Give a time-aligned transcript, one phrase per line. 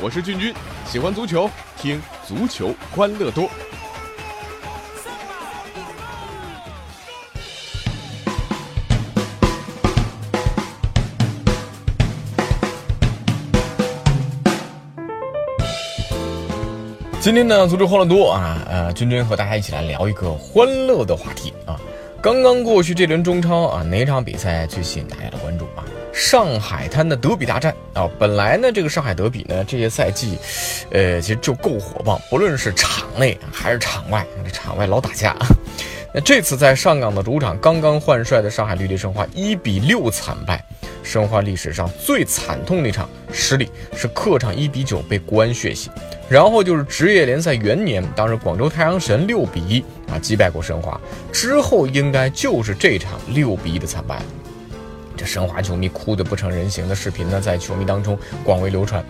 [0.00, 0.54] 我是俊君，
[0.86, 3.50] 喜欢足球，听足球欢乐多。
[17.20, 21.76] 今天呢，足球欢乐多啊，呃，君君和大家一起来聊一个欢乐的话题啊。
[22.22, 25.82] 刚刚过去这轮中超啊，哪场比赛最吸引大家的关注啊？
[26.18, 30.36] 上海滩的德比大战啊，本来呢，这个上海德比呢，这些赛季，
[30.90, 35.36] 呃，其实就够火爆，不论是场内还是场外，场外老打架。
[36.12, 40.60] 那这次在上港的主场，刚刚换帅的上海绿地申花一比六惨败，
[41.04, 45.88] 申花历史上最惨痛的一场失利是客场一比九被国安血洗，
[46.28, 51.00] 然后就是职业联赛元年，当时广州太阳神六比一啊击败过申花，
[51.30, 54.24] 之后应该就是这场六比一的惨败了。
[55.18, 59.04] 这申花球迷哭得不成人形的视频呢，在球迷当中广为流传。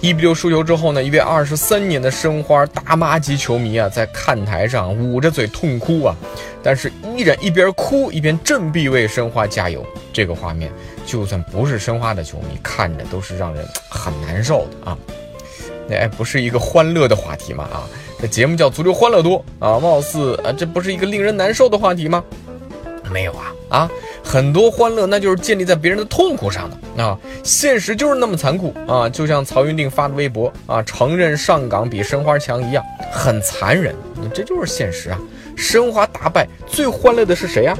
[0.00, 6.14] 一比六输球之后呢，一位二十三年的申花大妈级球迷啊，在看台上捂着嘴痛哭啊，
[6.62, 9.84] 但是依然一边哭一边振臂为申花加油。
[10.12, 10.70] 这个画面，
[11.04, 14.98] 就算不是申花的球迷看着都是让人很难受的啊。
[15.88, 17.64] 那哎不是一个欢乐的话题吗？
[17.72, 17.82] 啊，
[18.20, 22.22] 这节目叫足球欢乐多啊，貌似啊，这不是一个令人难受的话题吗？
[23.10, 23.90] 没有啊啊！
[24.28, 27.18] 很多欢乐那就是建立在别人的痛苦上的啊！
[27.42, 29.08] 现实就是那么残酷啊！
[29.08, 33.94] 就像曹云定发的微博啊，承认上港比申花强一样，很残忍。
[34.34, 35.18] 这就是现实啊！
[35.56, 37.74] 申花大败，最欢乐的是谁呀？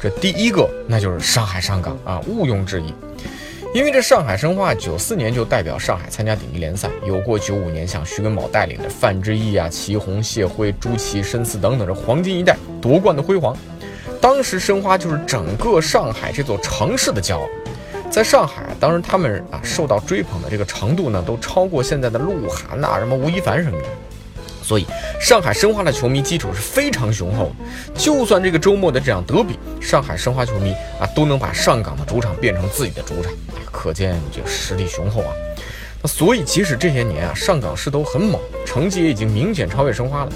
[0.00, 2.94] 这第一个那就是上海上港啊，毋庸置疑。
[3.74, 13.56] 因为这上海申花九四年就代表上海参加顶级联赛，有过九五年像徐根宝带领的范志毅啊、祁宏、谢晖、朱琦、申思等等这黄金一代夺冠的辉煌。
[14.20, 17.48] 当时申花就是整个上海这座城市的骄傲，
[18.10, 23.86] 在上海，当时他们啊受到追捧的这个程度呢，都超过现在的鹿晗呐、什么吴亦凡什么的。
[24.62, 24.86] 所以，
[25.20, 27.54] 上海申花的球迷基础是非常雄厚的。
[27.94, 33.32] 就算这个周末的这场德比，上海申花球迷啊都能把上港的主场变成自己的主场，
[33.70, 35.32] 可见这实力雄厚啊。
[36.02, 40.32] 那所以，即使这些年啊上港势头很猛，成绩也已经明显超越申花了，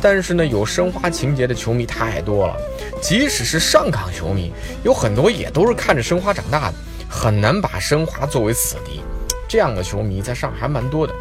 [0.00, 2.56] 但是呢，有申花情节的球迷太多了。
[3.02, 4.52] 即使是上港球迷，
[4.84, 6.74] 有很多也都是看着申花长大的，
[7.10, 9.02] 很难把申花作为死敌。
[9.48, 11.12] 这样的球迷在上海还蛮多的。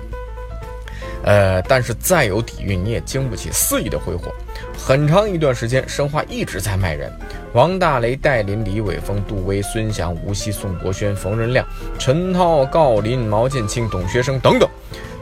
[1.23, 4.31] 呃，但是再有底蕴，你也经不起肆意的挥霍。
[4.77, 7.11] 很长一段时间，申花一直在卖人。
[7.53, 11.65] 王大雷、戴林、李玮峰、杜威、孙祥、吴曦、宋博轩、冯仁亮、
[11.99, 14.69] 陈涛、郜林、毛剑卿、董学生等等。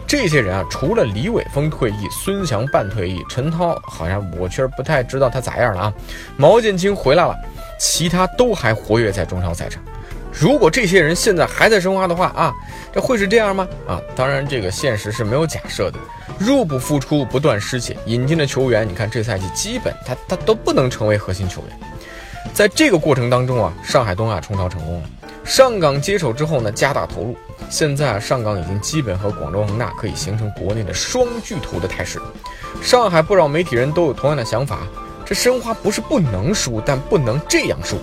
[0.09, 5.94] 这些人啊，除了李玮峰退役，孙祥半退役，陈涛好像我确实不太知道他咋样了啊。
[6.36, 7.36] 毛剑卿回来了，
[7.80, 9.84] 其他都还活跃在中超赛场。
[10.34, 12.52] 如果这些人现在还在申花的话啊，
[12.92, 13.68] 这会是这样吗？
[13.88, 16.00] 啊，当然这个现实是没有假设的。
[16.40, 21.78] 入不敷出，不断失血，引进的球员，你看这赛季基本他他都不能成为核心球员。
[22.52, 25.09] 在这个过程当中啊，上海东亚冲超成功了，
[25.46, 27.38] 上港接手之后呢，加大投入。
[27.69, 32.19] 现在啊，上港已经基本和广州恒大可以形成国内的双巨头的态势。
[32.81, 34.80] 上海不少媒体人都有同样的想法，
[35.24, 37.97] 这申花不是不能输，但不能这样输。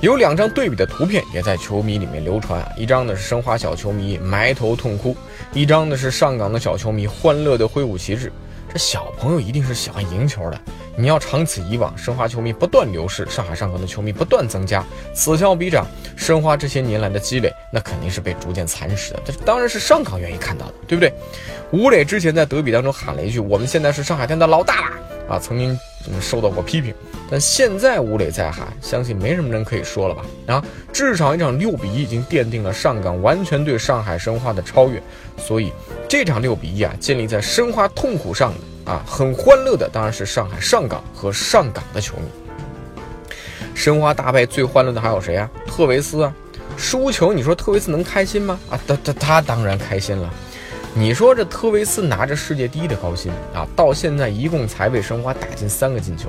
[0.00, 5.14] 有两张对比的图片也在球迷里面流传，一张呢是申花小球迷埋头痛哭，
[5.52, 8.32] 一张呢是上港的小球迷欢乐的挥舞旗帜。
[8.72, 10.58] 这小朋友一定是喜欢赢球的，
[10.96, 19.20] 你要长此以往，申花球迷不断流失，上海上港的球迷不断增加，此消彼长，申花这些年来的积累，那肯定是被逐渐蚕食的。
[19.26, 21.12] 这当然是上港愿意看到的，对不对？
[21.70, 24.96] 吴磊之前在德比当中喊了一句：“我们现在是上海滩的老大了！”
[25.28, 25.78] 啊，曾经
[26.20, 26.94] 受到过批评。
[27.30, 30.24] 但现在吴磊在喊，相信没什么人可以说了吧？
[30.46, 35.02] 啊，至少一场六比一已经奠定了上港完全对上海申花的超越。
[35.38, 35.72] 所以
[36.08, 42.24] 这场六比一啊，建立在申花痛苦上的啊，很欢乐的当然是上海上港和上港的球迷。
[43.74, 45.50] 申花大败最欢乐的还有谁啊？
[45.66, 46.34] 特维斯啊，
[46.76, 48.60] 输球你说特维斯能开心吗？
[48.68, 50.30] 啊，他他他当然开心了。
[50.94, 56.28] 你说这特维斯拿着世界第一的高薪啊，到现在一共才为申花打进三个进球。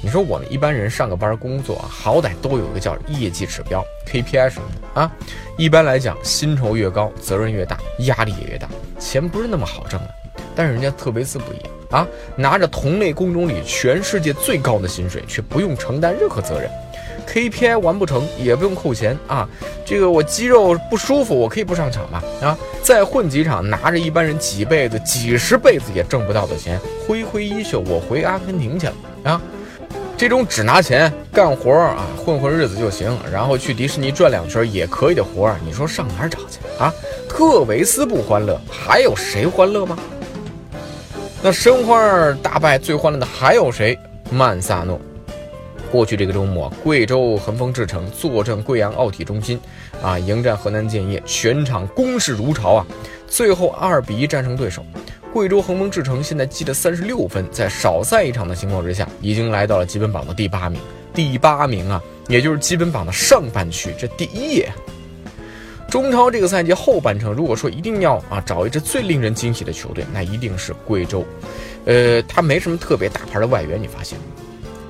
[0.00, 5.10] 你说我们一般人上个班工作啊，好歹都有个叫业绩指标 KPI 什么的啊。
[5.56, 8.68] 一般来讲，薪酬越高，责任越大，压力也越大，
[9.00, 10.08] 钱不是那么好挣的。
[10.54, 12.06] 但是人家特维斯不一样啊，
[12.36, 16.70] 拿着同类工种里全世界最高的薪水，却不用承担任何责任。
[17.26, 19.48] KPI 完不成也不用扣钱啊，
[19.84, 22.22] 这个我肌肉不舒服，我可以不上场吧？
[22.42, 28.94] 啊，再混几场，拿着一般人几辈子、几十辈子也挣不到的钱，挥挥衣袖，我回阿根廷去了
[29.24, 29.40] 啊！
[30.16, 36.92] 这种只拿钱干活啊，混混日子就行，然后去迪士尼转两圈也可以的活儿，你说上哪儿找去啊？
[37.28, 39.96] 特维斯不欢乐，还有谁欢乐吗？
[41.40, 43.96] 那申花大败最欢乐的还有谁？
[44.28, 45.00] 曼萨诺。
[45.90, 49.58] 过去这个周末，贵州恒丰智诚坐镇贵阳奥体中心，
[50.02, 52.86] 啊，迎战河南建业，全场攻势如潮啊，
[53.26, 54.84] 最后二比一战胜对手。
[55.32, 60.80] 贵州恒丰智诚现在积了三十六分，在少赛一场的情况之下，已经来到了积分榜的第八名。
[61.14, 64.70] 第八名啊，也就是积分榜的上半区，这第一页。
[65.90, 71.24] 中超这个赛季后半程，如果说一定要啊找一支最令人惊喜的球队，那一定是贵州。
[71.86, 74.18] 呃，他没什么特别大牌的外援，你发现？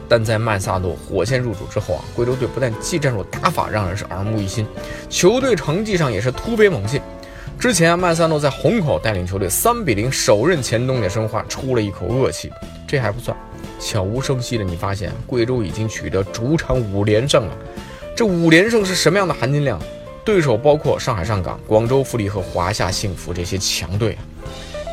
[0.08, 4.66] 但在曼萨诺火线入主之后啊，贵州队不但技战术打法让人是耳目一新，
[5.10, 7.00] 球队成绩上也是突飞猛进。
[7.58, 12.50] 之前啊，曼萨诺在虹口带领球队三比零首任前东家申花，出了一口恶气。
[12.86, 13.36] 这还不算，
[13.80, 17.52] 悄无声息的你发现贵州已经取得主场五连胜了。
[18.16, 19.78] 这五连胜是什么样的含金量？
[20.24, 24.20] 对手包括上海上港、广州富力和华夏幸福这些强队啊。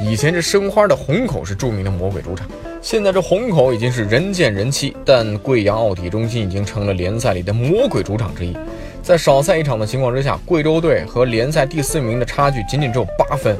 [0.01, 2.45] 以前这申花的虹口是著名的魔鬼主场。
[2.81, 8.55] 现在这虹口已经是人见人欺，但贵阳奥体中心已经成了联赛里的魔鬼主场之一。
[9.01, 13.57] 在少赛一场的情况之下，贵州队和联赛第四名的差距仅仅只有八分。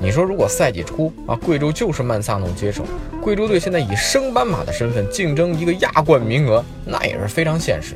[0.00, 2.84] 你说，如果赛季初啊，贵州就是曼萨诺接手，
[3.20, 7.94] 贵州队现在以升班马的身份竞争一个亚冠名额，那也是非常现实。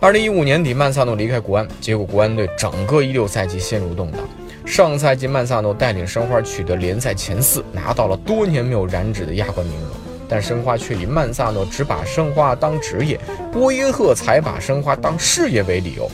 [0.00, 4.20] 二零一五年底，曼萨诺离开国安，结果国安队整个一六赛季陷入动荡。
[4.68, 9.90] 上赛季，曼萨诺带领申花取得联赛前四，拿到了多年没有染指的亚冠名额。
[10.28, 13.18] 但申花却以曼萨诺只把申花当职业，
[13.50, 16.08] 波音赫才把申花当事业为理由，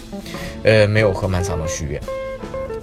[0.62, 2.00] 呃，没有和曼萨诺续约。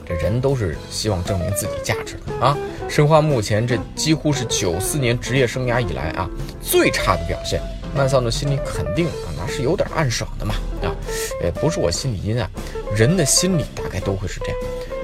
[0.05, 2.55] 这人都是希望证明自己价值的啊！
[2.89, 6.29] 申花目前这几乎是九四年职业生涯以来啊
[6.61, 7.61] 最差的表现。
[7.95, 10.53] 曼萨诺心里肯定啊，那是有点暗爽的嘛
[10.83, 10.91] 啊！
[11.41, 12.49] 呃，不是我心里阴暗，
[12.93, 14.55] 人的心理大概都会是这样。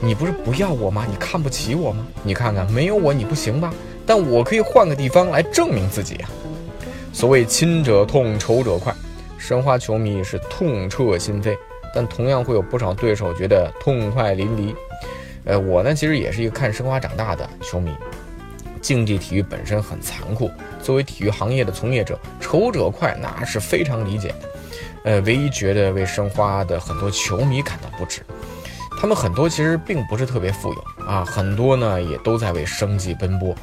[0.02, 1.06] 你不是不要我吗？
[1.10, 2.06] 你看不起我吗？
[2.24, 3.74] 你看看，没有我你不行吧？
[4.06, 6.30] 但我可以换个地方来证明自己啊！
[7.12, 8.94] 所谓亲者痛，仇者快，
[9.38, 11.58] 申花球迷是痛彻心扉，
[11.94, 14.74] 但同样会有不少对手觉得痛快淋漓。
[15.46, 17.92] 呃，我呢，其实也是一个看申花长大的球迷。
[18.80, 20.50] 竞技体育本身很残酷，
[20.82, 24.36] 作为体育行业的从业者，仇者快那是非常理解的。
[25.04, 28.22] 呃，唯一觉得为申花的很多球迷感到不值。
[29.00, 33.56] 他们很多其实并不是特别富有啊，很多呢也都在为生计奔波。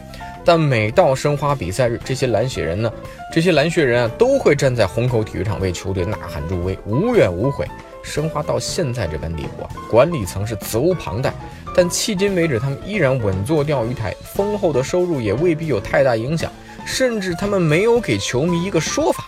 [0.44, 2.92] 但每到申花比赛日，这些蓝血人呢，
[3.32, 7.66] 这些蓝血人啊，都会站在虹口体育场为球队呐喊助威，无怨无悔。
[8.02, 11.32] 申花到现在这般地步啊，管理层是责无旁贷，
[11.74, 16.52] 但迄今为止，他们依然稳坐钓鱼台，丰厚的收入也未必有太大影响，
[16.84, 19.24] 甚至他们没有给球迷一个说法。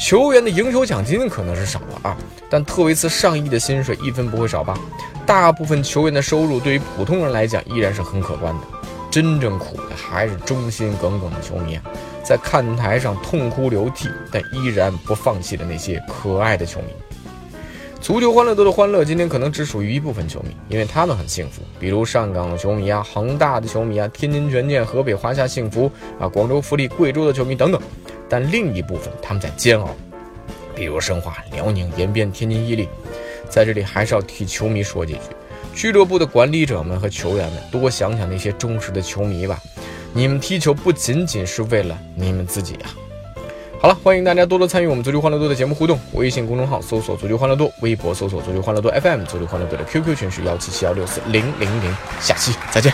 [0.00, 2.16] 球员的赢球奖金可能是少了啊，
[2.48, 4.78] 但特维斯上亿的薪水一分不会少吧？
[5.26, 8.60] 大部分球员的收入对于普通人来讲依然是很可观的，
[9.10, 11.78] 真正苦的还是忠心耿耿的球迷，
[12.22, 16.86] 在看台上痛哭流涕但依然不放弃的那些可爱的球迷。
[18.00, 25.90] 足球欢乐多的欢乐今天可能只属于一部分球迷，因为他们很幸福，比如上港的球迷啊、恒大的球迷啊、天津权健、河北华夏幸福
[26.20, 27.80] 啊、广州富力、贵州的球迷等等。
[28.28, 29.88] 但另一部分他们在煎熬，
[30.74, 32.86] 比如申花、辽宁、延边、天津伊利。
[33.54, 35.20] 在这里还是要替球迷说几句，
[35.76, 39.60] 俱乐部的管理者们和球员们多想想那些忠实的球迷吧，
[40.12, 42.90] 你们踢球不仅仅是为了你们自己啊！
[43.80, 52.92] 好了，欢迎大家多多参与我们足球欢乐多的节目互动，微信公众号搜索足球欢乐多，微博搜索足球欢乐多 FM，足球欢乐多的 QQ 群是幺七七幺六四零零零，下期再见。